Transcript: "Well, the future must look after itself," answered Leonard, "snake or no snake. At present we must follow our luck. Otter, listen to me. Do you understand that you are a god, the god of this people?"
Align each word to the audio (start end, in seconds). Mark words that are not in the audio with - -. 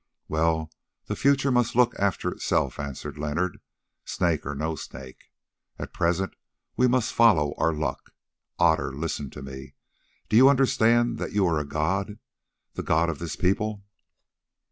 "Well, 0.27 0.71
the 1.05 1.15
future 1.15 1.51
must 1.51 1.75
look 1.75 1.93
after 1.99 2.31
itself," 2.31 2.79
answered 2.79 3.19
Leonard, 3.19 3.59
"snake 4.03 4.47
or 4.47 4.55
no 4.55 4.75
snake. 4.75 5.25
At 5.77 5.93
present 5.93 6.33
we 6.75 6.87
must 6.87 7.13
follow 7.13 7.53
our 7.59 7.71
luck. 7.71 8.09
Otter, 8.57 8.91
listen 8.95 9.29
to 9.29 9.43
me. 9.43 9.75
Do 10.27 10.35
you 10.35 10.49
understand 10.49 11.19
that 11.19 11.33
you 11.33 11.45
are 11.45 11.59
a 11.59 11.67
god, 11.67 12.17
the 12.73 12.81
god 12.81 13.09
of 13.11 13.19
this 13.19 13.35
people?" 13.35 13.83